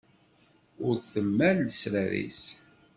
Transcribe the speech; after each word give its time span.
Ur 0.85 0.95
temmal 1.11 1.57
lesrar-is. 1.67 2.43